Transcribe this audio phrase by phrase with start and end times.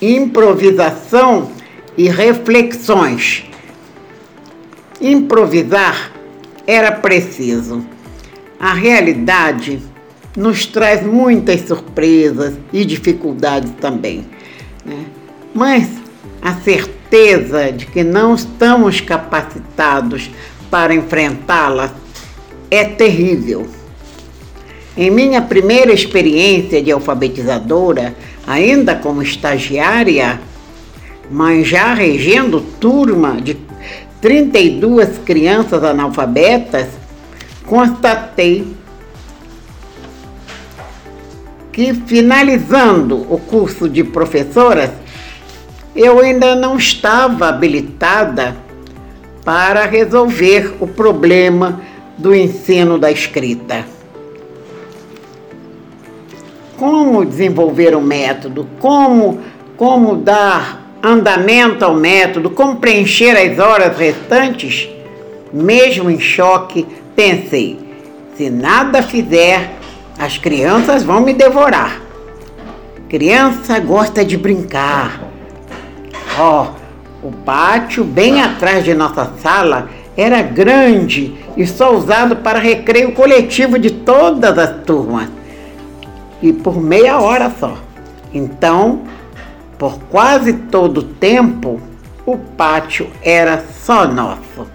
[0.00, 1.50] improvisação
[1.96, 3.44] e reflexões.
[5.00, 6.12] Improvisar
[6.66, 7.84] era preciso.
[8.58, 9.80] A realidade
[10.36, 14.26] nos traz muitas surpresas e dificuldades também.
[14.84, 15.06] Né?
[15.54, 15.88] Mas
[16.42, 20.30] a certeza de que não estamos capacitados
[20.70, 21.92] para enfrentá-las
[22.70, 23.66] é terrível.
[24.96, 28.14] Em minha primeira experiência de alfabetizadora,
[28.46, 30.40] ainda como estagiária,
[31.30, 33.58] mas já regendo turma de
[34.22, 36.86] 32 crianças analfabetas,
[37.66, 38.66] constatei
[41.70, 44.90] que, finalizando o curso de professoras,
[45.94, 48.56] eu ainda não estava habilitada
[49.44, 51.82] para resolver o problema
[52.16, 53.95] do ensino da escrita.
[56.76, 59.40] Como desenvolver o método, como,
[59.76, 64.88] como dar andamento ao método, como preencher as horas restantes,
[65.52, 67.78] mesmo em choque, pensei:
[68.36, 69.76] se nada fizer,
[70.18, 72.02] as crianças vão me devorar.
[73.08, 75.22] Criança gosta de brincar.
[76.38, 76.66] Ó,
[77.22, 83.12] oh, o pátio bem atrás de nossa sala era grande e só usado para recreio
[83.12, 85.35] coletivo de todas as turmas.
[86.42, 87.76] E por meia hora só.
[88.32, 89.02] Então,
[89.78, 91.80] por quase todo o tempo,
[92.24, 94.66] o pátio era só nosso.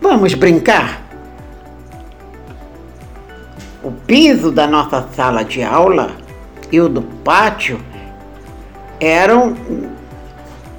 [0.00, 1.02] Vamos brincar?
[3.82, 6.10] O piso da nossa sala de aula
[6.70, 7.80] e o do pátio
[9.00, 9.56] eram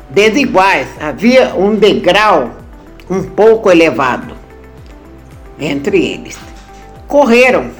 [0.09, 0.87] desiguais.
[1.01, 2.51] Havia um degrau
[3.09, 4.35] um pouco elevado
[5.59, 6.37] entre eles.
[7.07, 7.71] Correram.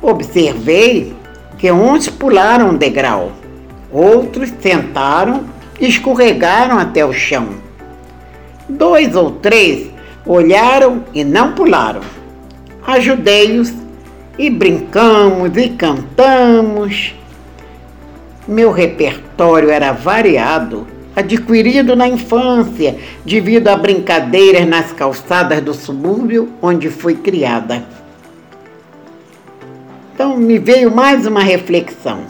[0.00, 1.17] Observei
[1.58, 3.32] que uns pularam um degrau,
[3.92, 5.44] outros sentaram
[5.80, 7.48] e escorregaram até o chão.
[8.68, 9.90] Dois ou três
[10.24, 12.00] olharam e não pularam.
[12.86, 13.72] Ajudei-os
[14.38, 17.14] e brincamos e cantamos.
[18.46, 26.88] Meu repertório era variado, adquirido na infância, devido a brincadeiras nas calçadas do subúrbio onde
[26.88, 27.97] fui criada.
[30.18, 32.22] Então me veio mais uma reflexão.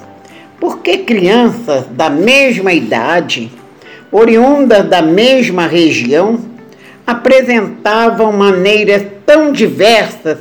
[0.60, 3.50] Por que crianças da mesma idade,
[4.12, 6.38] oriundas da mesma região,
[7.06, 10.36] apresentavam maneiras tão diversas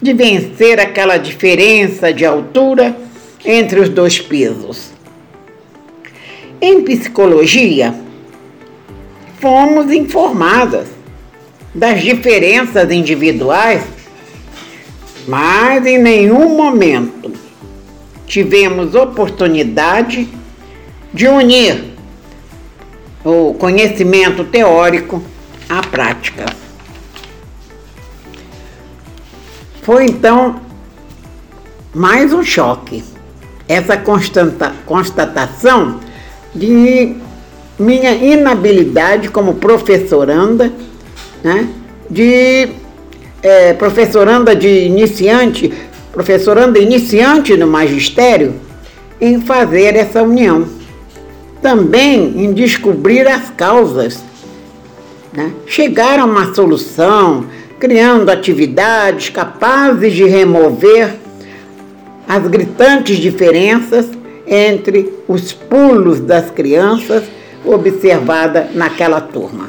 [0.00, 2.96] de vencer aquela diferença de altura
[3.44, 4.92] entre os dois pesos.
[6.58, 7.94] Em psicologia,
[9.38, 10.88] fomos informadas
[11.74, 13.82] das diferenças individuais,
[15.26, 17.32] mas em nenhum momento
[18.26, 20.28] tivemos oportunidade
[21.12, 21.92] de unir
[23.24, 25.22] o conhecimento teórico
[25.68, 26.46] à prática.
[29.82, 30.60] Foi então
[31.94, 33.04] mais um choque.
[33.68, 36.00] Essa constata, constatação
[36.54, 37.16] de
[37.78, 40.72] minha inabilidade como professoranda,
[41.42, 41.68] né?
[42.10, 42.68] de
[43.42, 45.72] é, professoranda de iniciante,
[46.12, 48.54] professoranda iniciante no magistério,
[49.20, 50.66] em fazer essa união.
[51.60, 54.22] Também em descobrir as causas.
[55.32, 55.52] Né?
[55.66, 57.46] Chegar a uma solução,
[57.78, 61.14] criando atividades capazes de remover
[62.28, 64.06] as gritantes diferenças
[64.46, 67.24] entre os pulos das crianças
[67.64, 69.68] observada naquela turma.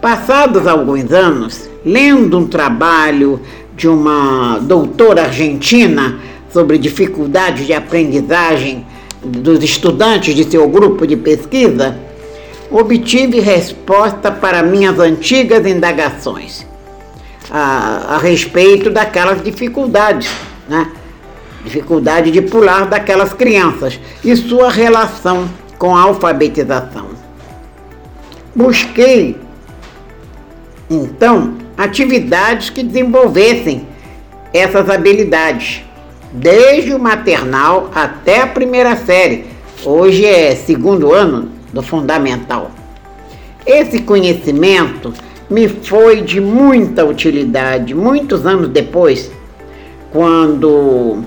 [0.00, 3.40] Passados alguns anos, lendo um trabalho
[3.76, 6.18] de uma doutora argentina
[6.50, 8.86] sobre dificuldades de aprendizagem
[9.24, 11.98] dos estudantes de seu grupo de pesquisa,
[12.70, 16.66] obtive resposta para minhas antigas indagações
[17.50, 20.30] a, a respeito daquelas dificuldades,
[20.68, 20.90] né?
[21.64, 25.48] dificuldade de pular daquelas crianças e sua relação
[25.78, 27.08] com a alfabetização.
[28.54, 29.36] Busquei,
[30.88, 33.86] então, atividades que desenvolvessem
[34.52, 35.82] essas habilidades,
[36.32, 39.46] desde o maternal até a primeira série.
[39.84, 42.70] Hoje é segundo ano do fundamental.
[43.66, 45.12] Esse conhecimento
[45.50, 49.30] me foi de muita utilidade muitos anos depois,
[50.10, 51.22] quando,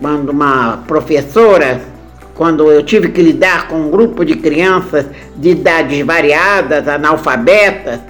[0.00, 1.80] quando uma professora,
[2.34, 5.06] quando eu tive que lidar com um grupo de crianças
[5.36, 8.00] de idades variadas, analfabetas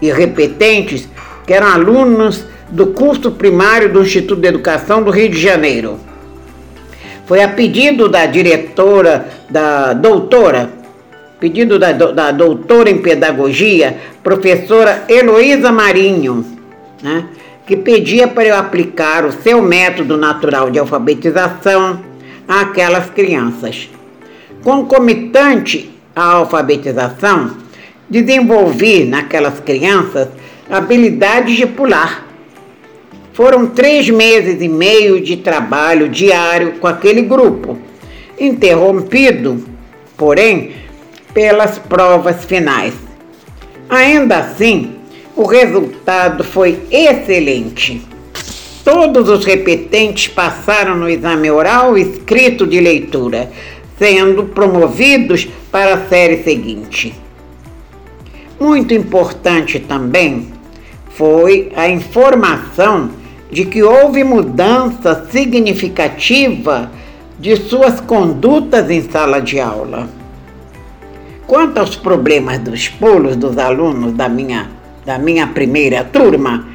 [0.00, 1.08] e repetentes,
[1.46, 5.98] que eram alunos do curso primário do Instituto de Educação do Rio de Janeiro.
[7.26, 10.70] Foi a pedido da diretora, da doutora,
[11.40, 16.44] pedido da, da doutora em pedagogia, professora Heloísa Marinho,
[17.02, 17.26] né,
[17.66, 22.00] que pedia para eu aplicar o seu método natural de alfabetização
[22.46, 23.88] àquelas crianças.
[24.62, 27.50] Concomitante à alfabetização,
[28.08, 30.28] desenvolvi naquelas crianças
[30.70, 32.26] habilidades de pular.
[33.32, 37.78] Foram três meses e meio de trabalho diário com aquele grupo,
[38.38, 39.64] interrompido,
[40.16, 40.72] porém,
[41.34, 42.94] pelas provas finais.
[43.88, 44.94] Ainda assim,
[45.34, 48.00] o resultado foi excelente.
[48.82, 53.50] Todos os repetentes passaram no exame oral escrito de leitura,
[53.98, 57.25] sendo promovidos para a série seguinte.
[58.58, 60.48] Muito importante também
[61.10, 63.10] foi a informação
[63.50, 66.90] de que houve mudança significativa
[67.38, 70.08] de suas condutas em sala de aula.
[71.46, 74.70] Quanto aos problemas dos pulos dos alunos da minha,
[75.04, 76.66] da minha primeira turma,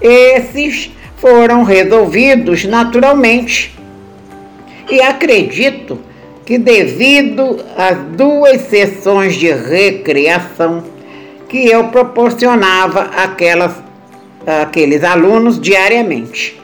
[0.00, 3.74] esses foram resolvidos naturalmente.
[4.90, 5.98] E acredito
[6.44, 10.82] que, devido às duas sessões de recreação
[11.52, 13.74] que eu proporcionava àquelas,
[14.62, 16.58] àqueles alunos diariamente.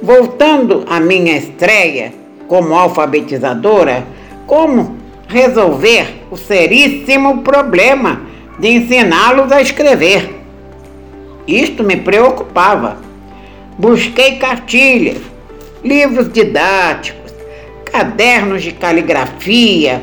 [0.00, 2.14] Voltando à minha estreia
[2.46, 4.06] como alfabetizadora,
[4.46, 8.20] como resolver o seríssimo problema
[8.60, 10.36] de ensiná-los a escrever.
[11.44, 12.98] Isto me preocupava.
[13.76, 15.18] Busquei cartilhas,
[15.82, 17.34] livros didáticos,
[17.90, 20.00] cadernos de caligrafia,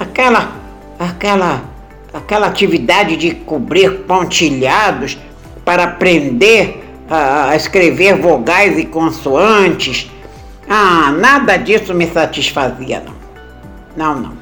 [0.00, 0.56] aquela
[0.98, 1.77] aquela
[2.12, 5.18] aquela atividade de cobrir pontilhados
[5.64, 10.10] para aprender a, escrever vogais e consoantes.
[10.68, 13.18] Ah, nada disso me satisfazia, não.
[13.96, 14.32] Não, não.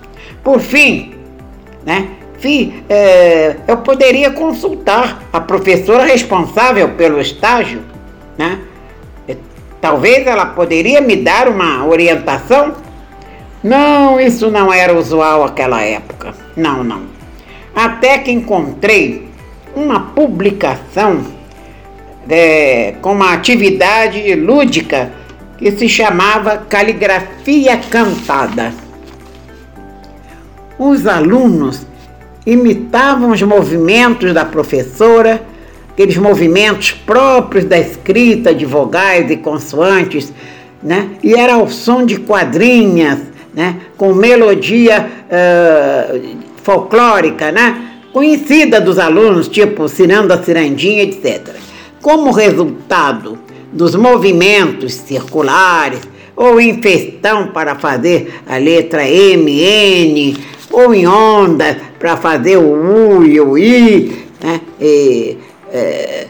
[0.42, 1.14] Por fim,
[1.84, 2.08] né?
[2.38, 7.80] Fim, é, eu poderia consultar a professora responsável pelo estágio,
[8.36, 8.60] né?
[9.80, 12.74] Talvez ela poderia me dar uma orientação?
[13.62, 16.34] Não, isso não era usual naquela época.
[16.56, 17.15] Não, não.
[17.76, 19.28] Até que encontrei
[19.74, 21.22] uma publicação
[22.26, 25.12] é, com uma atividade lúdica
[25.58, 28.72] que se chamava Caligrafia Cantada.
[30.78, 31.86] Os alunos
[32.46, 35.42] imitavam os movimentos da professora,
[35.90, 40.32] aqueles movimentos próprios da escrita de vogais e consoantes,
[40.82, 41.10] né?
[41.22, 43.18] e era ao som de quadrinhas,
[43.52, 43.76] né?
[43.96, 47.92] com melodia uh, folclórica, né?
[48.12, 51.54] conhecida dos alunos, tipo Ciranda a Cirandinha, etc.
[52.02, 53.38] Como resultado
[53.72, 56.00] dos movimentos circulares,
[56.34, 60.36] ou em festão para fazer a letra M, N,
[60.72, 64.60] ou em onda para fazer o U e o I, né?
[64.80, 65.36] E,
[65.72, 66.26] é,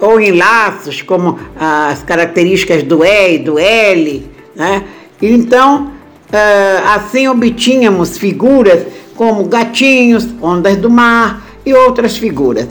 [0.00, 4.26] ou em laços, como as características do E e do L.
[4.54, 4.84] Né?
[5.20, 5.92] Então,
[6.32, 8.84] é, assim obtínhamos figuras
[9.22, 12.66] como gatinhos, ondas do mar e outras figuras.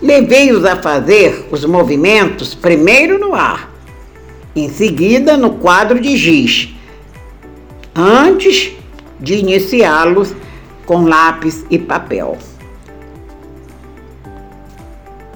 [0.00, 3.68] Levei-os a fazer os movimentos primeiro no ar,
[4.54, 6.72] em seguida no quadro de giz,
[7.92, 8.70] antes
[9.18, 10.32] de iniciá-los
[10.86, 12.38] com lápis e papel.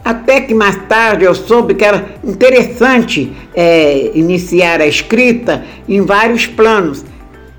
[0.04, 6.46] Até que mais tarde eu soube que era interessante é, iniciar a escrita em vários
[6.46, 7.04] planos.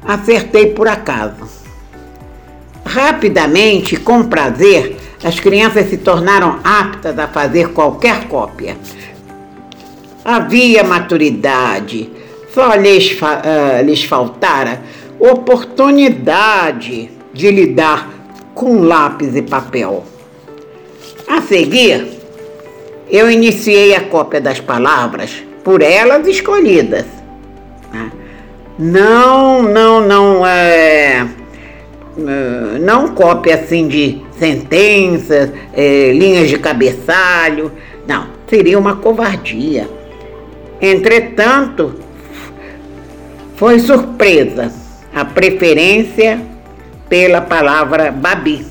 [0.02, 1.65] Acertei por acaso.
[2.96, 8.78] Rapidamente, com prazer, as crianças se tornaram aptas a fazer qualquer cópia.
[10.24, 12.10] Havia maturidade,
[12.54, 14.82] só lhes, uh, lhes faltara
[15.20, 18.10] oportunidade de lidar
[18.54, 20.06] com lápis e papel.
[21.28, 22.08] A seguir,
[23.10, 27.06] eu iniciei a cópia das palavras por elas escolhidas.
[28.80, 31.28] Não, não, não é
[32.80, 37.72] não cópia assim de sentenças, é, linhas de cabeçalho.
[38.08, 39.90] Não, seria uma covardia.
[40.82, 41.96] Entretanto,
[43.56, 44.72] foi surpresa
[45.14, 46.42] a preferência
[47.08, 48.66] pela palavra Babi,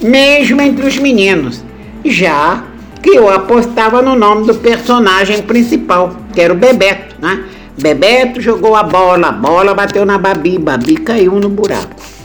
[0.00, 1.62] mesmo entre os meninos,
[2.04, 2.64] já
[3.02, 7.44] que eu apostava no nome do personagem principal, que era o Bebeto, né?
[7.80, 12.17] Bebeto jogou a bola, a bola bateu na Babi, Babi caiu no buraco.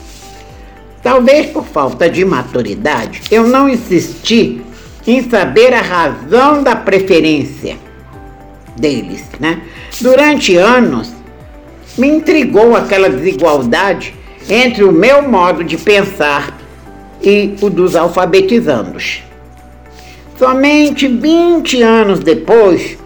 [1.04, 4.62] Talvez por falta de maturidade, eu não insisti
[5.06, 7.76] em saber a razão da preferência
[8.74, 9.60] deles, né?
[10.00, 11.12] Durante anos,
[11.98, 14.14] me intrigou aquela desigualdade
[14.48, 16.56] entre o meu modo de pensar
[17.22, 19.22] e o dos alfabetizandos.
[20.38, 22.96] Somente 20 anos depois,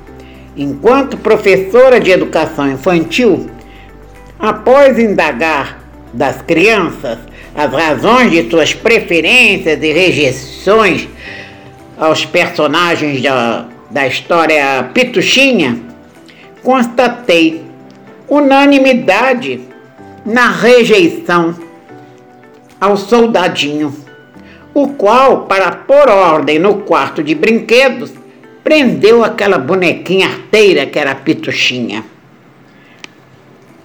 [0.57, 3.51] enquanto professora de educação infantil,
[4.39, 5.81] após indagar
[6.13, 7.19] das crianças
[7.59, 11.09] as razões de suas preferências e rejeições
[11.99, 15.77] aos personagens da, da história Pituchinha,
[16.63, 17.61] constatei
[18.29, 19.61] unanimidade
[20.25, 21.53] na rejeição
[22.81, 23.93] ao soldadinho,
[24.73, 28.13] o qual, para pôr ordem no quarto de brinquedos,
[28.63, 32.05] prendeu aquela bonequinha arteira que era a Pituchinha.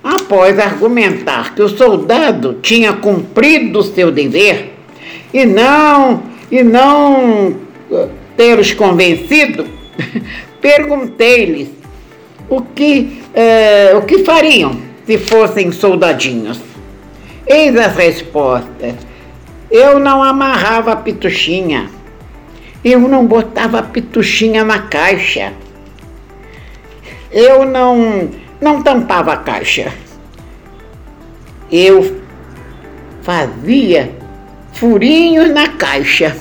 [0.03, 4.74] Após argumentar que o soldado tinha cumprido seu dever
[5.33, 7.55] e não e não
[7.89, 9.65] eh, ter os convencido,
[10.60, 11.69] perguntei-lhes
[12.50, 16.60] o que eh, o que fariam se fossem soldadinhos.
[17.48, 18.95] Eis as respostas.
[19.72, 21.89] Eu não amarrava a pituchinha.
[22.83, 25.53] Eu não botava a pituchinha na caixa.
[27.31, 28.29] Eu não
[28.63, 29.93] não tampava a caixa.
[31.70, 32.22] Eu
[33.22, 34.15] fazia
[34.72, 36.36] furinhos na caixa.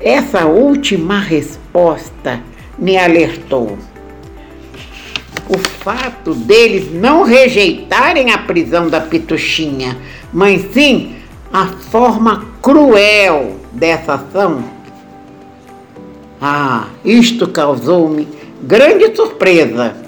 [0.00, 2.40] Essa última resposta
[2.78, 3.76] me alertou.
[5.48, 9.98] O fato deles não rejeitarem a prisão da Pituchinha,
[10.32, 11.16] mas sim
[11.52, 14.64] a forma cruel dessa ação.
[16.40, 18.28] Ah, isto causou-me
[18.62, 20.01] grande surpresa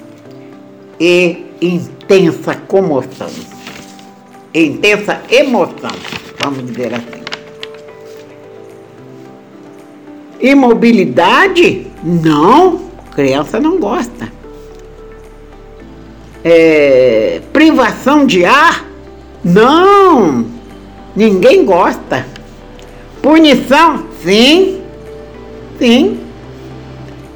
[0.99, 3.29] e intensa comoção.
[4.53, 5.91] Intensa emoção,
[6.41, 7.23] vamos dizer assim.
[10.39, 11.87] Imobilidade?
[12.03, 14.31] Não, criança não gosta.
[16.43, 18.85] É, privação de ar?
[19.43, 20.45] Não,
[21.15, 22.25] ninguém gosta.
[23.21, 24.05] Punição?
[24.23, 24.81] Sim,
[25.79, 26.19] sim.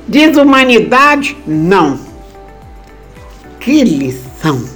[0.07, 1.35] Desumanidade?
[1.47, 2.08] Não.
[3.69, 4.67] Que lição!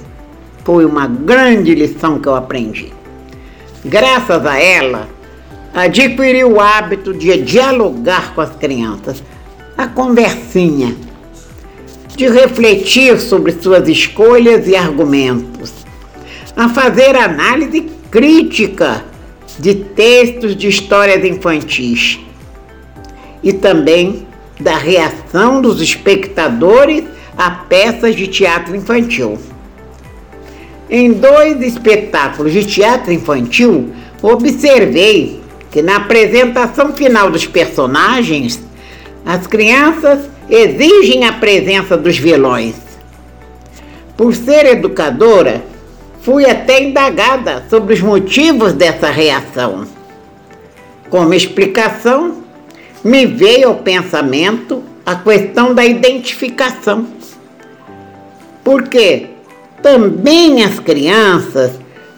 [0.64, 2.92] Foi uma grande lição que eu aprendi.
[3.84, 5.08] Graças a ela,
[5.74, 9.20] adquiri o hábito de dialogar com as crianças,
[9.76, 10.94] a conversinha,
[12.14, 15.72] de refletir sobre suas escolhas e argumentos,
[16.56, 19.04] a fazer análise crítica
[19.58, 22.20] de textos de histórias infantis
[23.42, 24.24] e também
[24.60, 29.38] da reação dos espectadores a peças de teatro infantil.
[30.88, 38.60] Em dois espetáculos de teatro infantil, observei que na apresentação final dos personagens,
[39.26, 42.76] as crianças exigem a presença dos vilões.
[44.16, 45.64] Por ser educadora,
[46.20, 49.86] fui até indagada sobre os motivos dessa reação.
[51.10, 52.44] Como explicação,
[53.02, 57.06] me veio ao pensamento a questão da identificação
[58.64, 59.26] porque
[59.82, 61.72] também as crianças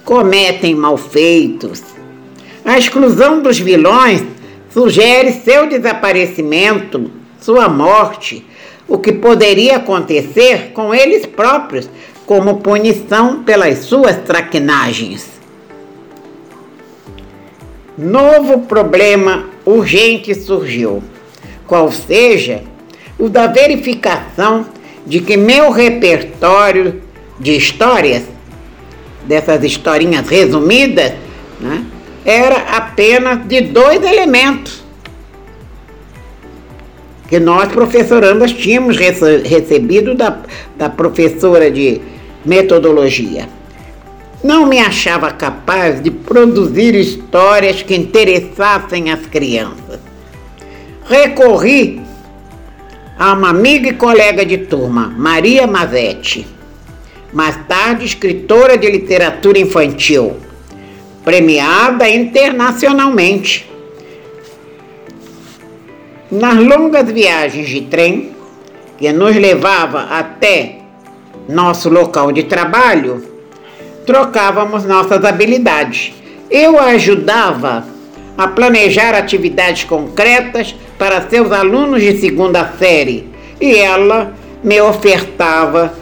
[0.05, 1.83] cometem malfeitos.
[2.65, 4.23] A exclusão dos vilões
[4.71, 7.11] sugere seu desaparecimento,
[7.41, 8.47] sua morte,
[8.89, 11.91] o que poderia acontecer com eles próprios
[12.25, 15.37] como punição pelas suas traquinagens.
[17.99, 21.03] Novo problema urgente surgiu,
[21.67, 22.63] qual seja
[23.19, 24.67] o da verificação
[25.07, 27.01] de que meu repertório
[27.39, 28.25] de histórias,
[29.27, 31.13] dessas historinhas resumidas,
[31.61, 31.85] né,
[32.25, 34.85] era apenas de dois elementos
[37.29, 40.39] que nós, professorandas, tínhamos recebido da,
[40.77, 42.01] da professora de
[42.45, 43.49] metodologia.
[44.45, 49.99] Não me achava capaz de produzir histórias que interessassem as crianças.
[51.05, 52.01] Recorri
[53.19, 56.47] a uma amiga e colega de turma, Maria Mazetti,
[57.33, 60.37] mais tarde escritora de literatura infantil,
[61.25, 63.71] premiada internacionalmente.
[66.31, 68.35] Nas longas viagens de trem,
[68.99, 70.81] que nos levava até
[71.49, 73.25] nosso local de trabalho,
[74.05, 76.13] trocávamos nossas habilidades.
[76.51, 77.96] Eu a ajudava
[78.37, 83.29] a planejar atividades concretas para seus alunos de segunda série
[83.61, 85.95] e ela me ofertava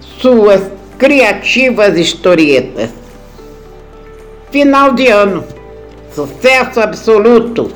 [0.00, 0.62] suas
[0.98, 2.90] criativas historietas.
[4.50, 5.44] Final de ano,
[6.12, 7.70] sucesso absoluto.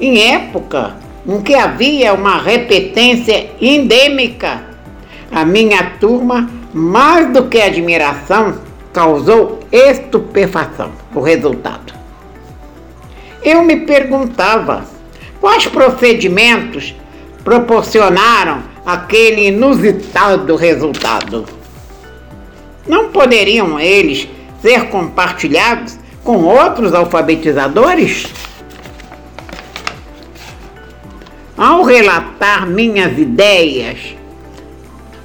[0.00, 4.62] Em época em que havia uma repetência endêmica,
[5.30, 8.58] a minha turma mais do que admiração,
[8.92, 11.93] causou estupefação o resultado.
[13.44, 14.86] Eu me perguntava
[15.38, 16.94] quais procedimentos
[17.44, 21.44] proporcionaram aquele inusitado resultado.
[22.88, 24.26] Não poderiam eles
[24.62, 28.26] ser compartilhados com outros alfabetizadores?
[31.56, 34.16] Ao relatar minhas ideias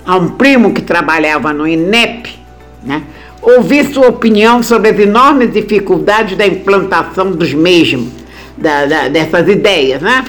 [0.05, 2.37] a um primo que trabalhava no INEP,
[2.83, 3.03] né,
[3.41, 8.09] ouvi sua opinião sobre as enormes dificuldades da implantação dos mesmos,
[8.57, 10.25] da, da, dessas ideias, né?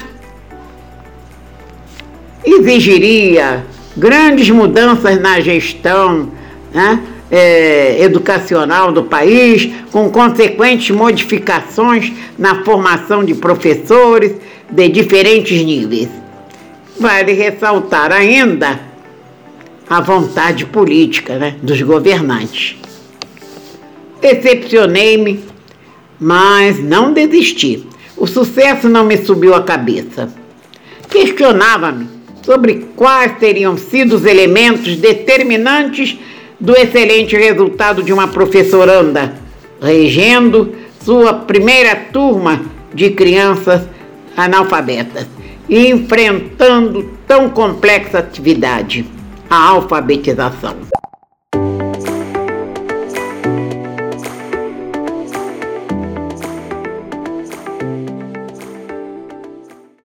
[2.43, 3.63] Exigiria
[3.95, 6.29] grandes mudanças na gestão,
[6.73, 6.99] né?
[7.33, 14.33] É, educacional do país, com consequentes modificações na formação de professores
[14.69, 16.09] de diferentes níveis.
[16.99, 18.81] Vale ressaltar ainda
[19.89, 22.75] a vontade política né, dos governantes.
[24.21, 25.43] Decepcionei-me,
[26.19, 27.87] mas não desisti.
[28.15, 30.29] O sucesso não me subiu à cabeça.
[31.09, 32.07] Questionava-me
[32.43, 36.17] sobre quais teriam sido os elementos determinantes
[36.59, 39.33] do excelente resultado de uma professoranda,
[39.81, 42.61] regendo sua primeira turma
[42.93, 43.81] de crianças
[44.37, 45.25] analfabetas
[45.67, 49.05] e enfrentando tão complexa atividade,
[49.49, 50.90] a alfabetização.